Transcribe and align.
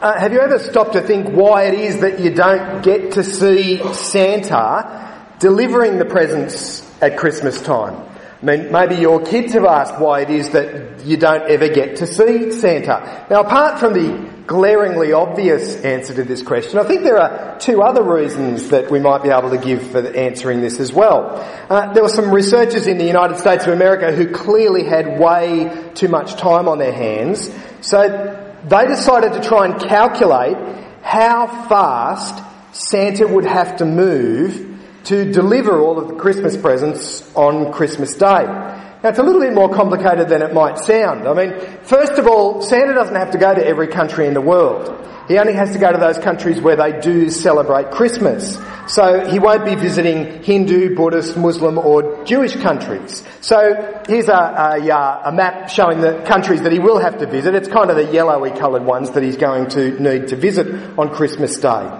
Uh, 0.00 0.18
have 0.18 0.32
you 0.32 0.40
ever 0.40 0.58
stopped 0.58 0.94
to 0.94 1.00
think 1.00 1.28
why 1.28 1.64
it 1.64 1.74
is 1.74 2.00
that 2.00 2.18
you 2.18 2.30
don't 2.30 2.82
get 2.82 3.12
to 3.12 3.22
see 3.22 3.78
Santa 3.94 5.28
delivering 5.38 5.98
the 5.98 6.04
presents 6.04 6.82
at 7.00 7.16
Christmas 7.16 7.62
time? 7.62 8.08
I 8.42 8.44
mean, 8.44 8.72
maybe 8.72 8.96
your 8.96 9.24
kids 9.24 9.54
have 9.54 9.64
asked 9.64 9.98
why 10.00 10.20
it 10.20 10.30
is 10.30 10.50
that 10.50 11.04
you 11.04 11.16
don't 11.16 11.48
ever 11.48 11.68
get 11.68 11.96
to 11.96 12.06
see 12.06 12.50
Santa. 12.50 13.26
Now, 13.30 13.42
apart 13.42 13.78
from 13.78 13.94
the 13.94 14.34
glaringly 14.46 15.12
obvious 15.14 15.76
answer 15.84 16.12
to 16.12 16.22
this 16.22 16.42
question. 16.42 16.78
I 16.78 16.84
think 16.84 17.02
there 17.02 17.16
are 17.16 17.58
two 17.58 17.80
other 17.80 18.02
reasons 18.02 18.68
that 18.68 18.90
we 18.90 19.00
might 19.00 19.22
be 19.22 19.30
able 19.30 19.48
to 19.50 19.56
give 19.56 19.90
for 19.90 20.06
answering 20.06 20.60
this 20.60 20.80
as 20.80 20.92
well. 20.92 21.36
Uh, 21.70 21.94
there 21.94 22.02
were 22.02 22.10
some 22.10 22.30
researchers 22.30 22.86
in 22.86 22.98
the 22.98 23.06
United 23.06 23.38
States 23.38 23.66
of 23.66 23.72
America 23.72 24.12
who 24.12 24.30
clearly 24.30 24.84
had 24.84 25.18
way 25.18 25.90
too 25.94 26.08
much 26.08 26.34
time 26.34 26.68
on 26.68 26.78
their 26.78 26.92
hands, 26.92 27.50
so 27.80 28.43
they 28.68 28.86
decided 28.86 29.34
to 29.34 29.40
try 29.46 29.66
and 29.66 29.80
calculate 29.80 30.56
how 31.02 31.46
fast 31.68 32.42
Santa 32.72 33.26
would 33.26 33.44
have 33.44 33.76
to 33.76 33.84
move 33.84 34.70
to 35.04 35.30
deliver 35.30 35.80
all 35.80 35.98
of 35.98 36.08
the 36.08 36.14
Christmas 36.14 36.56
presents 36.56 37.30
on 37.34 37.72
Christmas 37.72 38.14
Day. 38.14 38.73
It's 39.04 39.18
a 39.18 39.22
little 39.22 39.42
bit 39.42 39.52
more 39.52 39.68
complicated 39.68 40.30
than 40.30 40.40
it 40.40 40.54
might 40.54 40.78
sound. 40.78 41.28
I 41.28 41.34
mean, 41.34 41.78
first 41.82 42.12
of 42.12 42.26
all, 42.26 42.62
Santa 42.62 42.94
doesn't 42.94 43.14
have 43.14 43.32
to 43.32 43.38
go 43.38 43.54
to 43.54 43.64
every 43.64 43.88
country 43.88 44.26
in 44.26 44.32
the 44.32 44.40
world. 44.40 45.04
He 45.28 45.36
only 45.38 45.52
has 45.52 45.72
to 45.72 45.78
go 45.78 45.92
to 45.92 45.98
those 45.98 46.18
countries 46.18 46.58
where 46.60 46.76
they 46.76 47.00
do 47.00 47.28
celebrate 47.28 47.90
Christmas. 47.90 48.58
So 48.86 49.26
he 49.26 49.38
won't 49.38 49.66
be 49.66 49.74
visiting 49.74 50.42
Hindu, 50.42 50.96
Buddhist, 50.96 51.36
Muslim 51.36 51.76
or 51.76 52.24
Jewish 52.24 52.56
countries. 52.56 53.22
So 53.42 54.02
here's 54.08 54.28
a, 54.28 54.32
a, 54.32 54.90
uh, 54.90 55.22
a, 55.26 55.32
map 55.32 55.68
showing 55.68 56.00
the 56.00 56.22
countries 56.26 56.62
that 56.62 56.72
he 56.72 56.78
will 56.78 56.98
have 56.98 57.18
to 57.18 57.26
visit. 57.26 57.54
It's 57.54 57.68
kind 57.68 57.90
of 57.90 57.96
the 57.96 58.10
yellowy 58.10 58.52
coloured 58.52 58.84
ones 58.84 59.10
that 59.10 59.22
he's 59.22 59.36
going 59.36 59.68
to 59.70 59.98
need 60.00 60.28
to 60.28 60.36
visit 60.36 60.66
on 60.98 61.14
Christmas 61.14 61.58
Day. 61.58 61.90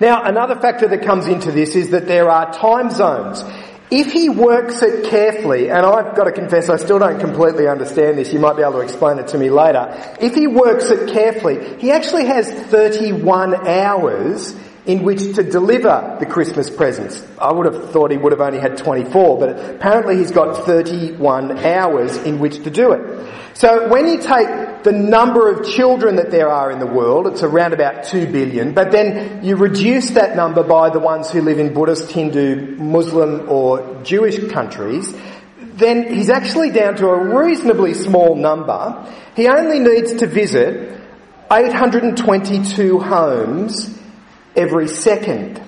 Now, 0.00 0.22
another 0.22 0.54
factor 0.54 0.86
that 0.86 1.02
comes 1.02 1.26
into 1.26 1.50
this 1.50 1.74
is 1.74 1.90
that 1.90 2.06
there 2.06 2.30
are 2.30 2.52
time 2.52 2.90
zones. 2.90 3.42
If 3.90 4.12
he 4.12 4.28
works 4.28 4.82
it 4.82 5.08
carefully, 5.08 5.70
and 5.70 5.86
I've 5.86 6.14
got 6.14 6.24
to 6.24 6.32
confess 6.32 6.68
I 6.68 6.76
still 6.76 6.98
don't 6.98 7.18
completely 7.18 7.66
understand 7.66 8.18
this, 8.18 8.32
you 8.32 8.38
might 8.38 8.56
be 8.56 8.62
able 8.62 8.74
to 8.74 8.80
explain 8.80 9.18
it 9.18 9.28
to 9.28 9.38
me 9.38 9.48
later. 9.48 10.16
If 10.20 10.34
he 10.34 10.46
works 10.46 10.90
it 10.90 11.10
carefully, 11.10 11.78
he 11.78 11.90
actually 11.90 12.26
has 12.26 12.50
31 12.50 13.66
hours 13.66 14.54
in 14.84 15.02
which 15.02 15.34
to 15.36 15.42
deliver 15.42 16.16
the 16.18 16.26
Christmas 16.26 16.70
presents. 16.70 17.22
I 17.38 17.52
would 17.52 17.66
have 17.66 17.90
thought 17.90 18.10
he 18.10 18.16
would 18.16 18.32
have 18.32 18.40
only 18.40 18.58
had 18.58 18.78
24, 18.78 19.38
but 19.38 19.76
apparently 19.76 20.16
he's 20.16 20.30
got 20.32 20.64
31 20.64 21.58
hours 21.58 22.16
in 22.16 22.38
which 22.38 22.62
to 22.64 22.70
do 22.70 22.92
it. 22.92 23.28
So 23.54 23.88
when 23.88 24.06
you 24.06 24.18
take 24.18 24.48
the 24.84 24.92
number 24.92 25.50
of 25.50 25.66
children 25.66 26.16
that 26.16 26.30
there 26.30 26.48
are 26.48 26.70
in 26.70 26.78
the 26.78 26.86
world, 26.86 27.26
it's 27.26 27.42
around 27.42 27.72
about 27.72 28.04
2 28.04 28.26
billion, 28.26 28.74
but 28.74 28.90
then 28.92 29.44
you 29.44 29.56
reduce 29.56 30.10
that 30.10 30.36
number 30.36 30.62
by 30.62 30.90
the 30.90 30.98
ones 30.98 31.30
who 31.30 31.42
live 31.42 31.58
in 31.58 31.74
Buddhist, 31.74 32.10
Hindu, 32.10 32.76
Muslim 32.76 33.48
or 33.48 34.02
Jewish 34.02 34.50
countries, 34.50 35.14
then 35.58 36.12
he's 36.12 36.30
actually 36.30 36.70
down 36.70 36.96
to 36.96 37.08
a 37.08 37.42
reasonably 37.42 37.94
small 37.94 38.34
number. 38.34 39.06
He 39.36 39.46
only 39.48 39.78
needs 39.78 40.14
to 40.14 40.26
visit 40.26 41.00
822 41.50 42.98
homes 42.98 43.98
every 44.56 44.88
second. 44.88 45.62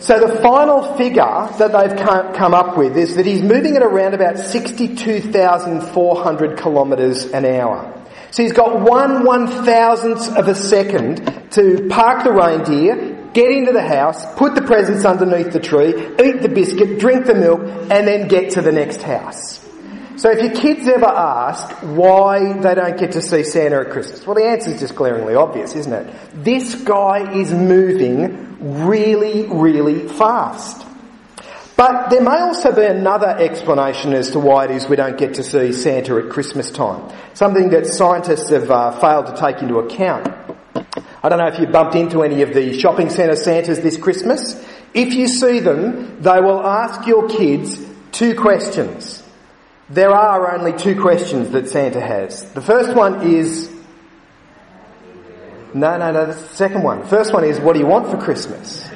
So 0.00 0.18
the 0.18 0.40
final 0.40 0.96
figure 0.96 1.48
that 1.58 1.72
they've 1.72 1.96
come 2.34 2.54
up 2.54 2.78
with 2.78 2.96
is 2.96 3.16
that 3.16 3.26
he's 3.26 3.42
moving 3.42 3.76
at 3.76 3.82
around 3.82 4.14
about 4.14 4.38
62,400 4.38 6.58
kilometres 6.58 7.26
an 7.26 7.44
hour. 7.44 7.94
So 8.30 8.42
he's 8.42 8.52
got 8.52 8.80
one 8.80 9.24
one 9.24 9.46
thousandth 9.46 10.36
of 10.36 10.48
a 10.48 10.54
second 10.54 11.50
to 11.52 11.86
park 11.90 12.24
the 12.24 12.32
reindeer, 12.32 13.28
get 13.34 13.50
into 13.50 13.72
the 13.72 13.82
house, 13.82 14.24
put 14.36 14.54
the 14.54 14.62
presents 14.62 15.04
underneath 15.04 15.52
the 15.52 15.60
tree, 15.60 15.88
eat 15.88 16.40
the 16.40 16.48
biscuit, 16.48 16.98
drink 16.98 17.26
the 17.26 17.34
milk, 17.34 17.60
and 17.60 18.08
then 18.08 18.28
get 18.28 18.52
to 18.52 18.62
the 18.62 18.72
next 18.72 19.02
house. 19.02 19.59
So 20.20 20.30
if 20.30 20.42
your 20.42 20.52
kids 20.52 20.86
ever 20.86 21.06
ask 21.06 21.66
why 21.82 22.52
they 22.52 22.74
don't 22.74 22.98
get 22.98 23.12
to 23.12 23.22
see 23.22 23.42
Santa 23.42 23.80
at 23.80 23.90
Christmas, 23.90 24.26
well 24.26 24.34
the 24.36 24.44
answer 24.44 24.68
is 24.68 24.78
just 24.78 24.94
glaringly 24.94 25.34
obvious, 25.34 25.74
isn't 25.74 25.92
it? 25.94 26.14
This 26.44 26.74
guy 26.74 27.32
is 27.32 27.50
moving 27.54 28.84
really, 28.84 29.46
really 29.46 30.06
fast. 30.08 30.86
But 31.74 32.10
there 32.10 32.20
may 32.20 32.38
also 32.38 32.70
be 32.70 32.84
another 32.84 33.28
explanation 33.28 34.12
as 34.12 34.32
to 34.32 34.40
why 34.40 34.66
it 34.66 34.72
is 34.72 34.86
we 34.86 34.96
don't 34.96 35.16
get 35.16 35.32
to 35.36 35.42
see 35.42 35.72
Santa 35.72 36.18
at 36.18 36.28
Christmas 36.28 36.70
time. 36.70 37.10
Something 37.32 37.70
that 37.70 37.86
scientists 37.86 38.50
have 38.50 38.70
uh, 38.70 39.00
failed 39.00 39.24
to 39.24 39.36
take 39.40 39.62
into 39.62 39.78
account. 39.78 40.28
I 41.22 41.30
don't 41.30 41.38
know 41.38 41.46
if 41.46 41.58
you 41.58 41.66
bumped 41.66 41.94
into 41.94 42.22
any 42.24 42.42
of 42.42 42.52
the 42.52 42.78
shopping 42.78 43.08
centre 43.08 43.36
Santas 43.36 43.78
this 43.78 43.96
Christmas. 43.96 44.62
If 44.92 45.14
you 45.14 45.28
see 45.28 45.60
them, 45.60 46.20
they 46.20 46.42
will 46.42 46.60
ask 46.60 47.06
your 47.06 47.26
kids 47.26 47.82
two 48.12 48.34
questions. 48.34 49.22
There 49.90 50.14
are 50.14 50.56
only 50.56 50.72
two 50.72 51.00
questions 51.00 51.50
that 51.50 51.68
Santa 51.68 52.00
has. 52.00 52.44
The 52.52 52.60
first 52.60 52.94
one 52.94 53.26
is, 53.26 53.68
no, 55.74 55.98
no, 55.98 56.12
no, 56.12 56.26
the 56.26 56.34
second 56.34 56.84
one. 56.84 57.04
First 57.08 57.32
one 57.32 57.42
is, 57.42 57.58
what 57.58 57.72
do 57.72 57.80
you 57.80 57.86
want 57.86 58.08
for 58.08 58.16
Christmas? 58.16 58.88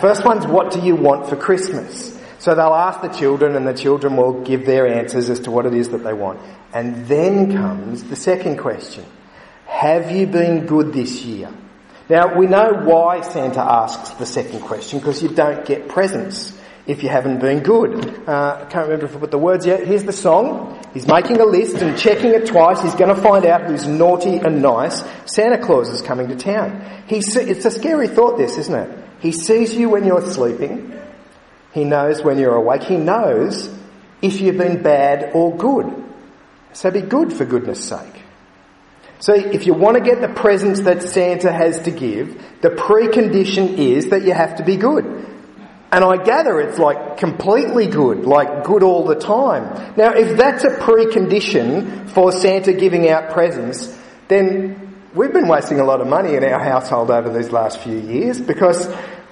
First 0.00 0.26
one's, 0.26 0.46
what 0.46 0.72
do 0.72 0.80
you 0.80 0.94
want 0.94 1.30
for 1.30 1.36
Christmas? 1.36 2.20
So 2.38 2.54
they'll 2.54 2.74
ask 2.74 3.00
the 3.00 3.08
children 3.08 3.56
and 3.56 3.66
the 3.66 3.72
children 3.72 4.16
will 4.16 4.42
give 4.44 4.66
their 4.66 4.86
answers 4.86 5.30
as 5.30 5.40
to 5.40 5.50
what 5.50 5.64
it 5.64 5.72
is 5.72 5.88
that 5.88 6.04
they 6.04 6.12
want. 6.12 6.38
And 6.74 7.06
then 7.06 7.56
comes 7.56 8.04
the 8.04 8.16
second 8.16 8.58
question. 8.58 9.06
Have 9.64 10.10
you 10.10 10.26
been 10.26 10.66
good 10.66 10.92
this 10.92 11.24
year? 11.24 11.50
Now 12.10 12.38
we 12.38 12.46
know 12.46 12.74
why 12.84 13.22
Santa 13.22 13.60
asks 13.60 14.10
the 14.10 14.26
second 14.26 14.60
question 14.60 14.98
because 14.98 15.22
you 15.22 15.30
don't 15.30 15.64
get 15.66 15.88
presents 15.88 16.55
if 16.86 17.02
you 17.02 17.08
haven't 17.08 17.40
been 17.40 17.62
good. 17.62 18.28
Uh, 18.28 18.62
I 18.62 18.70
can't 18.70 18.86
remember 18.86 19.06
if 19.06 19.16
I 19.16 19.18
put 19.18 19.30
the 19.30 19.38
words 19.38 19.66
yet. 19.66 19.86
Here's 19.86 20.04
the 20.04 20.12
song. 20.12 20.80
He's 20.94 21.06
making 21.06 21.40
a 21.40 21.44
list 21.44 21.76
and 21.76 21.98
checking 21.98 22.30
it 22.30 22.46
twice. 22.46 22.80
He's 22.80 22.94
going 22.94 23.14
to 23.14 23.20
find 23.20 23.44
out 23.44 23.64
who's 23.64 23.86
naughty 23.86 24.36
and 24.36 24.62
nice. 24.62 25.02
Santa 25.26 25.58
Claus 25.58 25.88
is 25.88 26.00
coming 26.00 26.28
to 26.28 26.36
town. 26.36 27.04
He 27.08 27.16
it's 27.18 27.64
a 27.64 27.70
scary 27.70 28.08
thought 28.08 28.38
this, 28.38 28.56
isn't 28.56 28.74
it? 28.74 29.04
He 29.20 29.32
sees 29.32 29.74
you 29.74 29.88
when 29.88 30.04
you're 30.04 30.24
sleeping. 30.30 30.92
He 31.72 31.84
knows 31.84 32.22
when 32.22 32.38
you're 32.38 32.54
awake. 32.54 32.84
He 32.84 32.96
knows 32.96 33.68
if 34.22 34.40
you've 34.40 34.58
been 34.58 34.82
bad 34.82 35.32
or 35.34 35.56
good. 35.56 36.04
So 36.72 36.90
be 36.90 37.00
good 37.00 37.32
for 37.32 37.44
goodness 37.44 37.84
sake. 37.84 38.22
So 39.18 39.34
if 39.34 39.66
you 39.66 39.74
want 39.74 39.96
to 39.96 40.02
get 40.02 40.20
the 40.20 40.28
presents 40.28 40.80
that 40.80 41.02
Santa 41.02 41.50
has 41.50 41.80
to 41.82 41.90
give, 41.90 42.42
the 42.60 42.68
precondition 42.68 43.78
is 43.78 44.10
that 44.10 44.24
you 44.24 44.32
have 44.32 44.56
to 44.56 44.64
be 44.64 44.76
good. 44.76 45.15
And 45.96 46.04
I 46.04 46.22
gather 46.22 46.60
it's 46.60 46.78
like 46.78 47.16
completely 47.16 47.86
good, 47.86 48.26
like 48.26 48.64
good 48.64 48.82
all 48.82 49.06
the 49.06 49.14
time. 49.14 49.94
Now, 49.96 50.12
if 50.12 50.36
that's 50.36 50.62
a 50.62 50.68
precondition 50.68 52.10
for 52.10 52.32
Santa 52.32 52.74
giving 52.74 53.08
out 53.08 53.30
presents, 53.30 53.96
then 54.28 54.94
we've 55.14 55.32
been 55.32 55.48
wasting 55.48 55.80
a 55.80 55.84
lot 55.84 56.02
of 56.02 56.06
money 56.06 56.34
in 56.34 56.44
our 56.44 56.62
household 56.62 57.10
over 57.10 57.32
these 57.32 57.50
last 57.50 57.80
few 57.80 57.98
years 57.98 58.38
because, 58.38 58.86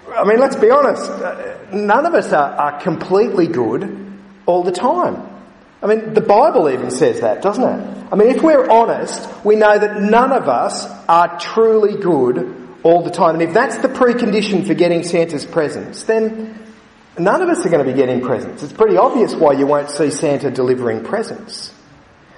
I 0.08 0.24
mean, 0.24 0.40
let's 0.40 0.56
be 0.56 0.70
honest, 0.70 1.10
uh, 1.10 1.66
none 1.70 2.06
of 2.06 2.14
us 2.14 2.32
are, 2.32 2.52
are 2.52 2.80
completely 2.80 3.46
good 3.46 4.18
all 4.46 4.62
the 4.62 4.72
time. 4.72 5.22
I 5.82 5.86
mean, 5.86 6.14
the 6.14 6.22
Bible 6.22 6.70
even 6.70 6.90
says 6.90 7.20
that, 7.20 7.42
doesn't 7.42 7.62
it? 7.62 8.06
I 8.10 8.16
mean, 8.16 8.28
if 8.28 8.42
we're 8.42 8.70
honest, 8.70 9.28
we 9.44 9.56
know 9.56 9.78
that 9.78 10.00
none 10.00 10.32
of 10.32 10.48
us 10.48 10.86
are 11.10 11.38
truly 11.38 12.00
good 12.00 12.63
all 12.84 13.02
the 13.02 13.10
time. 13.10 13.34
And 13.34 13.42
if 13.42 13.52
that's 13.52 13.78
the 13.78 13.88
precondition 13.88 14.64
for 14.64 14.74
getting 14.74 15.02
Santa's 15.02 15.44
presents, 15.44 16.04
then 16.04 16.56
none 17.18 17.42
of 17.42 17.48
us 17.48 17.66
are 17.66 17.70
going 17.70 17.84
to 17.84 17.90
be 17.90 17.96
getting 17.96 18.20
presents. 18.20 18.62
It's 18.62 18.72
pretty 18.72 18.96
obvious 18.96 19.34
why 19.34 19.54
you 19.54 19.66
won't 19.66 19.90
see 19.90 20.10
Santa 20.10 20.50
delivering 20.50 21.02
presents. 21.02 21.74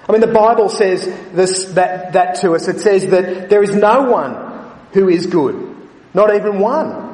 I 0.08 0.12
mean, 0.12 0.20
the 0.20 0.28
Bible 0.28 0.68
says 0.68 1.04
this, 1.32 1.64
that, 1.74 2.12
that 2.12 2.36
to 2.36 2.54
us. 2.54 2.68
It 2.68 2.80
says 2.80 3.08
that 3.08 3.50
there 3.50 3.62
is 3.62 3.74
no 3.74 4.04
one 4.04 4.70
who 4.92 5.08
is 5.08 5.26
good. 5.26 5.76
Not 6.14 6.34
even 6.34 6.60
one. 6.60 7.04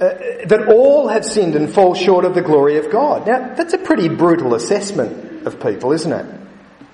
Uh, 0.00 0.08
that 0.46 0.66
all 0.68 1.08
have 1.08 1.24
sinned 1.24 1.54
and 1.54 1.72
fall 1.72 1.94
short 1.94 2.24
of 2.24 2.34
the 2.34 2.40
glory 2.40 2.78
of 2.78 2.90
God. 2.90 3.26
Now, 3.26 3.54
that's 3.54 3.74
a 3.74 3.78
pretty 3.78 4.08
brutal 4.08 4.54
assessment 4.54 5.46
of 5.46 5.60
people, 5.60 5.92
isn't 5.92 6.12
it? 6.12 6.41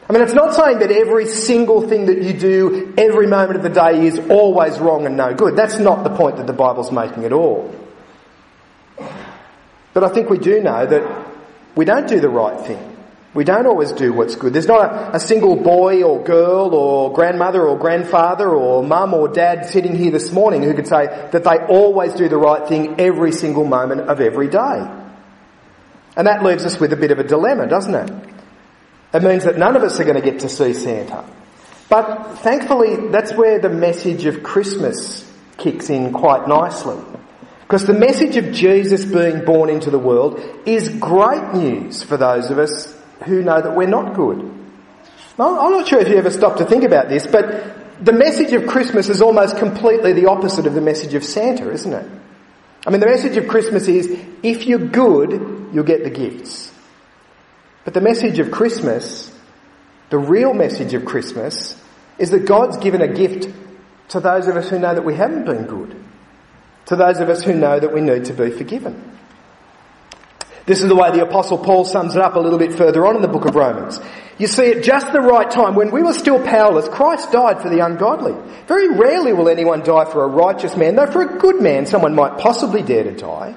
I 0.08 0.14
mean, 0.14 0.22
it's 0.22 0.32
not 0.32 0.54
saying 0.54 0.78
that 0.78 0.90
every 0.90 1.26
single 1.26 1.86
thing 1.86 2.06
that 2.06 2.22
you 2.22 2.32
do 2.32 2.94
every 2.96 3.26
moment 3.26 3.56
of 3.56 3.62
the 3.62 3.68
day 3.68 4.06
is 4.06 4.18
always 4.30 4.78
wrong 4.78 5.04
and 5.04 5.18
no 5.18 5.34
good. 5.34 5.54
That's 5.54 5.78
not 5.78 6.02
the 6.02 6.10
point 6.10 6.38
that 6.38 6.46
the 6.46 6.54
Bible's 6.54 6.90
making 6.90 7.24
at 7.24 7.32
all. 7.32 7.74
But 9.92 10.04
I 10.04 10.08
think 10.08 10.30
we 10.30 10.38
do 10.38 10.62
know 10.62 10.86
that 10.86 11.26
we 11.76 11.84
don't 11.84 12.08
do 12.08 12.20
the 12.20 12.28
right 12.30 12.58
thing. 12.66 12.96
We 13.34 13.44
don't 13.44 13.66
always 13.66 13.92
do 13.92 14.14
what's 14.14 14.36
good. 14.36 14.54
There's 14.54 14.66
not 14.66 14.90
a, 14.90 15.16
a 15.16 15.20
single 15.20 15.56
boy 15.56 16.02
or 16.02 16.24
girl 16.24 16.74
or 16.74 17.12
grandmother 17.12 17.62
or 17.66 17.78
grandfather 17.78 18.48
or 18.48 18.82
mum 18.82 19.12
or 19.12 19.28
dad 19.28 19.66
sitting 19.66 19.94
here 19.94 20.10
this 20.10 20.32
morning 20.32 20.62
who 20.62 20.72
could 20.72 20.86
say 20.86 21.06
that 21.06 21.44
they 21.44 21.58
always 21.66 22.14
do 22.14 22.30
the 22.30 22.38
right 22.38 22.66
thing 22.66 22.98
every 22.98 23.32
single 23.32 23.64
moment 23.64 24.02
of 24.02 24.20
every 24.20 24.48
day. 24.48 24.90
And 26.16 26.26
that 26.26 26.42
leaves 26.42 26.64
us 26.64 26.80
with 26.80 26.94
a 26.94 26.96
bit 26.96 27.10
of 27.10 27.18
a 27.18 27.24
dilemma, 27.24 27.66
doesn't 27.66 27.94
it? 27.94 28.37
It 29.12 29.22
means 29.22 29.44
that 29.44 29.56
none 29.56 29.76
of 29.76 29.82
us 29.82 29.98
are 30.00 30.04
going 30.04 30.20
to 30.20 30.30
get 30.30 30.40
to 30.40 30.48
see 30.48 30.74
Santa. 30.74 31.24
But 31.88 32.38
thankfully, 32.40 33.08
that's 33.08 33.32
where 33.32 33.58
the 33.58 33.70
message 33.70 34.26
of 34.26 34.42
Christmas 34.42 35.30
kicks 35.56 35.88
in 35.88 36.12
quite 36.12 36.46
nicely. 36.46 36.98
Because 37.62 37.86
the 37.86 37.94
message 37.94 38.36
of 38.36 38.52
Jesus 38.52 39.04
being 39.04 39.44
born 39.44 39.70
into 39.70 39.90
the 39.90 39.98
world 39.98 40.40
is 40.66 40.88
great 40.88 41.54
news 41.54 42.02
for 42.02 42.16
those 42.16 42.50
of 42.50 42.58
us 42.58 42.94
who 43.24 43.42
know 43.42 43.60
that 43.60 43.74
we're 43.74 43.86
not 43.86 44.14
good. 44.14 44.38
I'm 45.38 45.72
not 45.72 45.86
sure 45.86 46.00
if 46.00 46.08
you 46.08 46.16
ever 46.16 46.30
stop 46.30 46.56
to 46.58 46.64
think 46.64 46.84
about 46.84 47.08
this, 47.08 47.26
but 47.26 48.04
the 48.04 48.12
message 48.12 48.52
of 48.52 48.66
Christmas 48.66 49.08
is 49.08 49.22
almost 49.22 49.56
completely 49.56 50.12
the 50.12 50.26
opposite 50.26 50.66
of 50.66 50.74
the 50.74 50.80
message 50.80 51.14
of 51.14 51.24
Santa, 51.24 51.70
isn't 51.70 51.92
it? 51.92 52.10
I 52.86 52.90
mean, 52.90 53.00
the 53.00 53.06
message 53.06 53.36
of 53.36 53.48
Christmas 53.48 53.86
is 53.88 54.06
if 54.42 54.66
you're 54.66 54.78
good, 54.78 55.70
you'll 55.72 55.84
get 55.84 56.04
the 56.04 56.10
gifts. 56.10 56.72
But 57.88 57.94
the 57.94 58.02
message 58.02 58.38
of 58.38 58.50
Christmas, 58.50 59.34
the 60.10 60.18
real 60.18 60.52
message 60.52 60.92
of 60.92 61.06
Christmas, 61.06 61.74
is 62.18 62.28
that 62.32 62.44
God's 62.44 62.76
given 62.76 63.00
a 63.00 63.08
gift 63.08 63.48
to 64.08 64.20
those 64.20 64.46
of 64.46 64.56
us 64.56 64.68
who 64.68 64.78
know 64.78 64.94
that 64.94 65.06
we 65.06 65.14
haven't 65.14 65.46
been 65.46 65.64
good, 65.64 65.96
to 66.84 66.96
those 66.96 67.18
of 67.20 67.30
us 67.30 67.42
who 67.42 67.54
know 67.54 67.80
that 67.80 67.94
we 67.94 68.02
need 68.02 68.26
to 68.26 68.34
be 68.34 68.50
forgiven. 68.50 69.16
This 70.66 70.82
is 70.82 70.88
the 70.88 70.94
way 70.94 71.12
the 71.12 71.26
apostle 71.26 71.56
Paul 71.56 71.86
sums 71.86 72.14
it 72.14 72.20
up 72.20 72.34
a 72.34 72.40
little 72.40 72.58
bit 72.58 72.74
further 72.74 73.06
on 73.06 73.16
in 73.16 73.22
the 73.22 73.26
book 73.26 73.46
of 73.46 73.54
Romans. 73.54 73.98
You 74.36 74.48
see, 74.48 74.70
at 74.70 74.84
just 74.84 75.10
the 75.10 75.22
right 75.22 75.50
time, 75.50 75.74
when 75.74 75.90
we 75.90 76.02
were 76.02 76.12
still 76.12 76.44
powerless, 76.44 76.88
Christ 76.88 77.32
died 77.32 77.62
for 77.62 77.70
the 77.70 77.82
ungodly. 77.82 78.34
Very 78.66 78.90
rarely 78.90 79.32
will 79.32 79.48
anyone 79.48 79.80
die 79.80 80.04
for 80.04 80.24
a 80.24 80.28
righteous 80.28 80.76
man, 80.76 80.94
though 80.94 81.10
for 81.10 81.22
a 81.22 81.38
good 81.38 81.62
man 81.62 81.86
someone 81.86 82.14
might 82.14 82.36
possibly 82.36 82.82
dare 82.82 83.04
to 83.04 83.16
die. 83.16 83.56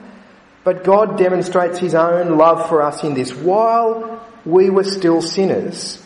But 0.64 0.84
God 0.84 1.18
demonstrates 1.18 1.80
his 1.80 1.96
own 1.96 2.38
love 2.38 2.70
for 2.70 2.82
us 2.82 3.04
in 3.04 3.14
this. 3.14 3.34
While 3.34 4.26
we 4.46 4.70
were 4.70 4.84
still 4.84 5.22
sinners, 5.22 6.04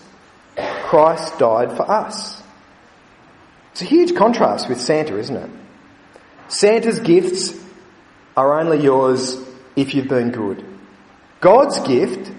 Christ 0.56 1.38
died 1.40 1.76
for 1.76 1.90
us. 1.90 2.42
It's 3.72 3.82
a 3.82 3.86
huge 3.86 4.16
contrast 4.16 4.70
with 4.70 4.80
Santa, 4.80 5.18
isn't 5.18 5.36
it? 5.36 5.50
Santa's 6.48 7.00
gifts 7.00 7.54
are 8.38 8.60
only 8.60 8.82
yours 8.82 9.38
if 9.76 9.94
you've 9.94 10.08
been 10.08 10.32
good. 10.32 10.64
God's 11.42 11.80
gift 11.80 12.32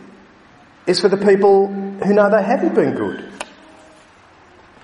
is 0.86 1.00
for 1.00 1.08
the 1.08 1.18
people 1.18 1.66
who 1.68 2.14
know 2.14 2.30
they 2.30 2.42
haven't 2.42 2.74
been 2.74 2.94
good. 2.94 3.30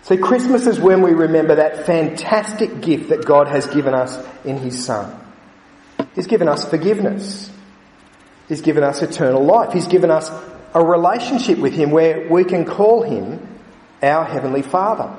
See, 0.03 0.17
Christmas 0.17 0.67
is 0.67 0.81
when 0.81 1.01
we 1.01 1.13
remember 1.13 1.55
that 1.55 1.87
fantastic 1.87 2.81
gift 2.81 3.11
that 3.11 3.25
God 3.25 3.47
has 3.47 3.67
given 3.69 3.95
us 3.95 4.19
in 4.45 4.59
His 4.59 4.85
Son. 4.85 5.22
He's 6.15 6.27
given 6.27 6.49
us 6.49 6.69
forgiveness. 6.69 7.51
He's 8.49 8.61
given 8.61 8.83
us 8.83 9.03
eternal 9.03 9.45
life. 9.45 9.73
He's 9.73 9.87
given 9.87 10.11
us 10.11 10.31
a 10.75 10.85
relationship 10.85 11.59
with 11.59 11.73
Him 11.73 11.91
where 11.91 12.29
we 12.29 12.45
can 12.45 12.65
call 12.65 13.03
Him 13.03 13.49
our 14.03 14.25
Heavenly 14.25 14.63
Father. 14.63 15.15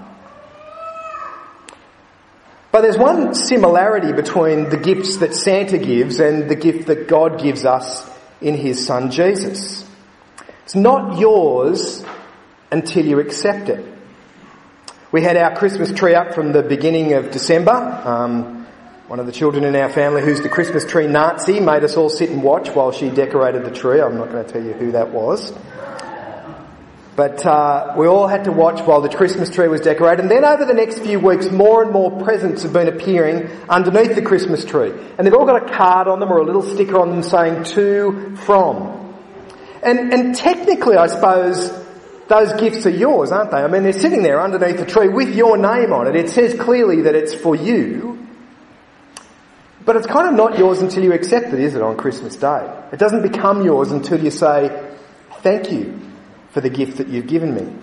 But 2.72 2.81
there's 2.81 2.98
one 2.98 3.36
similarity 3.36 4.13
between 4.13 4.69
the 4.69 4.78
gifts 4.78 5.18
that 5.18 5.36
Santa 5.36 5.78
gives 5.78 6.19
and 6.19 6.50
the 6.50 6.56
gift 6.56 6.88
that 6.88 7.07
God 7.07 7.40
gives 7.40 7.66
us 7.66 8.10
in 8.42 8.56
His 8.56 8.86
Son 8.86 9.12
Jesus. 9.12 9.88
It's 10.63 10.75
not 10.75 11.19
yours 11.19 12.04
until 12.72 13.06
you 13.06 13.19
accept 13.19 13.69
it. 13.69 13.86
We 15.12 15.22
had 15.22 15.38
our 15.38 15.56
Christmas 15.56 15.92
tree 15.92 16.16
up 16.16 16.34
from 16.34 16.51
the 16.51 16.63
beginning 16.63 17.13
of 17.13 17.30
December. 17.30 17.72
Um, 17.72 18.62
one 19.07 19.19
of 19.19 19.25
the 19.25 19.33
children 19.33 19.65
in 19.65 19.75
our 19.75 19.89
family, 19.89 20.21
who's 20.21 20.39
the 20.39 20.50
Christmas 20.50 20.85
tree 20.85 21.07
Nazi, 21.07 21.59
made 21.59 21.83
us 21.83 21.97
all 21.97 22.09
sit 22.09 22.29
and 22.29 22.41
watch 22.41 22.69
while 22.69 22.94
she 22.94 23.09
decorated 23.09 23.65
the 23.65 23.71
tree. 23.71 24.00
I'm 24.00 24.17
not 24.17 24.31
going 24.31 24.45
to 24.45 24.51
tell 24.51 24.63
you 24.63 24.71
who 24.71 24.94
that 24.94 25.11
was. 25.11 25.51
But 27.15 27.45
uh, 27.45 27.94
we 27.97 28.07
all 28.07 28.27
had 28.27 28.45
to 28.45 28.51
watch 28.51 28.79
while 28.81 29.01
the 29.01 29.09
Christmas 29.09 29.50
tree 29.50 29.67
was 29.67 29.81
decorated. 29.81 30.21
And 30.21 30.31
then 30.31 30.45
over 30.45 30.65
the 30.65 30.73
next 30.73 31.00
few 31.00 31.19
weeks, 31.19 31.51
more 31.51 31.83
and 31.83 31.91
more 31.91 32.23
presents 32.23 32.63
have 32.63 32.71
been 32.71 32.88
appearing 32.88 33.50
underneath 33.69 34.15
the 34.15 34.21
Christmas 34.21 34.63
tree. 34.63 34.91
And 35.17 35.27
they've 35.27 35.33
all 35.33 35.45
got 35.45 35.69
a 35.69 35.73
card 35.75 36.07
on 36.07 36.19
them 36.21 36.31
or 36.31 36.38
a 36.38 36.45
little 36.45 36.63
sticker 36.63 36.97
on 36.97 37.11
them 37.11 37.23
saying 37.23 37.65
to, 37.75 38.35
from. 38.38 39.13
And, 39.83 40.13
and 40.13 40.33
technically, 40.33 40.95
I 40.95 41.07
suppose, 41.07 41.71
those 42.29 42.53
gifts 42.53 42.85
are 42.85 42.89
yours, 42.89 43.33
aren't 43.33 43.51
they? 43.51 43.57
I 43.57 43.67
mean, 43.67 43.83
they're 43.83 43.94
sitting 43.94 44.23
there 44.23 44.41
underneath 44.41 44.77
the 44.77 44.85
tree 44.85 45.09
with 45.09 45.35
your 45.35 45.57
name 45.57 45.91
on 45.91 46.07
it. 46.07 46.15
It 46.15 46.29
says 46.29 46.57
clearly 46.59 47.01
that 47.01 47.15
it's 47.15 47.35
for 47.35 47.53
you. 47.53 48.22
But 49.85 49.97
it's 49.97 50.07
kind 50.07 50.30
of 50.30 50.35
not 50.35 50.57
yours 50.57 50.81
until 50.81 51.03
you 51.03 51.13
accept 51.13 51.47
it, 51.47 51.59
is 51.59 51.75
it, 51.75 51.81
on 51.81 51.97
Christmas 51.97 52.35
Day? 52.35 52.71
It 52.91 53.00
doesn't 53.00 53.21
become 53.21 53.65
yours 53.65 53.91
until 53.91 54.24
you 54.24 54.31
say, 54.31 54.95
thank 55.41 55.71
you 55.71 56.00
for 56.51 56.62
the 56.62 56.69
gift 56.69 56.97
that 56.97 57.09
you've 57.09 57.27
given 57.27 57.53
me. 57.53 57.74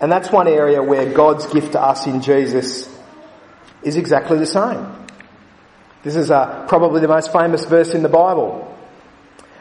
And 0.00 0.12
that's 0.12 0.30
one 0.30 0.48
area 0.48 0.82
where 0.82 1.10
God's 1.12 1.46
gift 1.46 1.72
to 1.72 1.80
us 1.80 2.06
in 2.06 2.20
Jesus 2.20 2.94
is 3.82 3.96
exactly 3.96 4.38
the 4.38 4.46
same. 4.46 4.86
This 6.02 6.16
is 6.16 6.30
uh, 6.30 6.66
probably 6.68 7.00
the 7.00 7.08
most 7.08 7.32
famous 7.32 7.64
verse 7.64 7.94
in 7.94 8.02
the 8.02 8.08
Bible. 8.08 8.74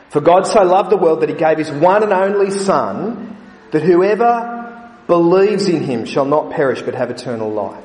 For 0.10 0.20
God 0.20 0.46
so 0.46 0.64
loved 0.64 0.92
the 0.92 0.98
world 0.98 1.22
that 1.22 1.30
he 1.30 1.36
gave 1.36 1.58
his 1.58 1.72
one 1.72 2.04
and 2.04 2.12
only 2.12 2.52
Son, 2.52 3.38
that 3.72 3.82
whoever 3.82 4.92
believes 5.08 5.68
in 5.68 5.84
him 5.84 6.06
shall 6.06 6.26
not 6.26 6.52
perish 6.52 6.82
but 6.82 6.96
have 6.96 7.10
eternal 7.10 7.52
life. 7.52 7.84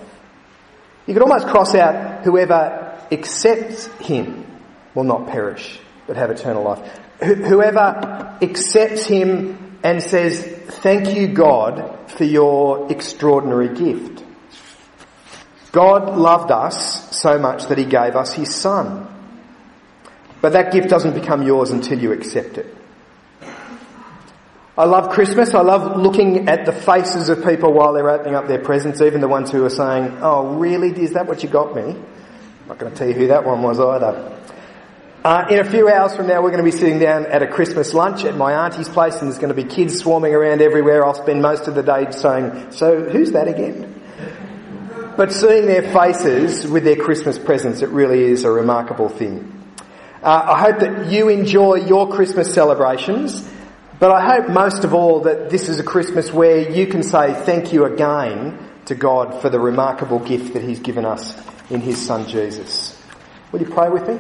You 1.07 1.15
could 1.15 1.23
almost 1.23 1.47
cross 1.47 1.75
out 1.75 2.25
whoever 2.25 2.90
accepts 3.13 3.87
him 3.99 4.47
will 4.95 5.05
not 5.05 5.29
perish 5.29 5.79
but 6.07 6.17
have 6.17 6.31
eternal 6.31 6.63
life. 6.63 6.99
Wh- 7.21 7.47
whoever 7.47 8.37
accepts 8.43 9.07
him 9.07 9.79
and 9.83 10.03
says, 10.03 10.45
Thank 10.45 11.15
you, 11.17 11.29
God, 11.29 12.11
for 12.11 12.25
your 12.25 12.91
extraordinary 12.91 13.75
gift. 13.75 14.25
God 15.73 16.19
loved 16.19 16.51
us 16.51 17.17
so 17.17 17.39
much 17.39 17.67
that 17.67 17.79
He 17.79 17.85
gave 17.85 18.17
us 18.17 18.33
His 18.33 18.55
Son. 18.55 19.07
But 20.41 20.55
that 20.55 20.73
gift 20.73 20.89
doesn't 20.89 21.15
become 21.15 21.43
yours 21.43 21.71
until 21.71 21.99
you 21.99 22.13
accept 22.13 22.59
it. 22.59 22.75
I 24.77 24.85
love 24.85 25.11
Christmas. 25.11 25.55
I 25.55 25.61
love 25.61 25.99
looking 25.99 26.49
at 26.49 26.65
the 26.65 26.73
faces 26.73 27.29
of 27.29 27.45
people 27.45 27.73
while 27.73 27.93
they're 27.93 28.09
opening 28.09 28.35
up 28.35 28.49
their 28.49 28.59
presents, 28.59 29.03
even 29.03 29.21
the 29.21 29.29
ones 29.29 29.51
who 29.51 29.65
are 29.65 29.71
saying, 29.71 30.19
Oh, 30.23 30.55
really? 30.57 30.91
Is 30.91 31.13
that 31.13 31.27
what 31.27 31.43
you 31.43 31.49
got 31.49 31.77
me? 31.77 31.97
Not 32.71 32.79
going 32.79 32.93
to 32.93 32.97
tell 32.97 33.09
you 33.09 33.15
who 33.15 33.27
that 33.27 33.45
one 33.45 33.63
was 33.63 33.81
either. 33.81 34.39
Uh, 35.25 35.45
in 35.51 35.59
a 35.59 35.69
few 35.69 35.89
hours 35.89 36.15
from 36.15 36.29
now, 36.29 36.41
we're 36.41 36.53
going 36.53 36.65
to 36.65 36.71
be 36.71 36.71
sitting 36.71 37.01
down 37.01 37.27
at 37.27 37.43
a 37.43 37.49
Christmas 37.49 37.93
lunch 37.93 38.25
at 38.25 38.37
my 38.37 38.65
auntie's 38.65 38.89
place, 38.89 39.17
and 39.17 39.29
there's 39.29 39.41
going 39.41 39.53
to 39.53 39.61
be 39.61 39.69
kids 39.69 39.99
swarming 39.99 40.33
around 40.33 40.63
everywhere. 40.63 41.05
I'll 41.05 41.15
spend 41.15 41.43
most 41.43 41.67
of 41.67 41.75
the 41.75 41.83
day 41.83 42.07
saying, 42.13 42.71
"So, 42.71 43.03
who's 43.03 43.33
that 43.33 43.49
again?" 43.49 44.01
But 45.17 45.33
seeing 45.33 45.67
their 45.67 45.83
faces 45.93 46.65
with 46.65 46.85
their 46.85 46.95
Christmas 46.95 47.41
presents, 47.41 47.83
it 47.83 47.89
really 47.89 48.23
is 48.23 48.45
a 48.45 48.53
remarkable 48.53 49.09
thing. 49.09 49.53
Uh, 50.23 50.41
I 50.51 50.61
hope 50.61 50.79
that 50.79 51.11
you 51.11 51.29
enjoy 51.29 51.75
your 51.75 52.09
Christmas 52.09 52.55
celebrations, 52.55 53.51
but 53.99 54.13
I 54.13 54.37
hope 54.37 54.49
most 54.49 54.85
of 54.85 54.95
all 54.95 55.23
that 55.23 55.51
this 55.51 55.69
is 55.69 55.81
a 55.81 55.85
Christmas 55.85 56.33
where 56.33 56.71
you 56.71 56.87
can 56.87 57.03
say 57.03 57.35
thank 57.35 57.73
you 57.73 57.85
again 57.85 58.57
to 58.85 58.95
God 58.95 59.43
for 59.43 59.51
the 59.51 59.59
remarkable 59.59 60.21
gift 60.21 60.55
that 60.55 60.63
He's 60.63 60.79
given 60.79 61.05
us 61.05 61.35
in 61.71 61.81
His 61.81 62.05
Son 62.05 62.27
Jesus. 62.29 63.01
Will 63.53 63.61
you 63.61 63.71
pray 63.71 63.89
with 63.89 64.07
me? 64.09 64.19